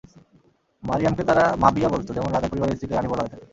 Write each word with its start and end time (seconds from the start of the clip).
মারয়ামকে 0.83 1.23
তারা 1.29 1.43
মাবিয়াহ 1.63 1.89
বলত, 1.93 2.07
যেমন 2.11 2.29
রাজার 2.31 2.51
পরিবারের 2.51 2.75
স্ত্রীকে 2.77 2.95
রানী 2.95 3.09
বলা 3.09 3.21
হয়ে 3.23 3.31
থাকে। 3.33 3.45